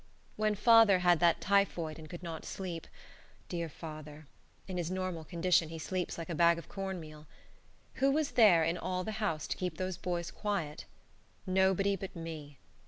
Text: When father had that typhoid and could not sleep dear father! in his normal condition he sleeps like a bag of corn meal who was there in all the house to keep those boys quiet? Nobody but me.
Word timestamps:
When 0.35 0.55
father 0.55 0.97
had 0.97 1.19
that 1.19 1.39
typhoid 1.41 1.99
and 1.99 2.09
could 2.09 2.23
not 2.23 2.43
sleep 2.43 2.87
dear 3.49 3.69
father! 3.69 4.25
in 4.67 4.77
his 4.77 4.89
normal 4.89 5.23
condition 5.23 5.69
he 5.69 5.77
sleeps 5.77 6.17
like 6.17 6.27
a 6.31 6.33
bag 6.33 6.57
of 6.57 6.67
corn 6.67 6.99
meal 6.99 7.27
who 8.01 8.09
was 8.09 8.31
there 8.31 8.63
in 8.63 8.79
all 8.79 9.03
the 9.03 9.11
house 9.21 9.45
to 9.45 9.57
keep 9.57 9.77
those 9.77 9.97
boys 9.97 10.31
quiet? 10.31 10.85
Nobody 11.45 11.95
but 11.95 12.15
me. 12.15 12.57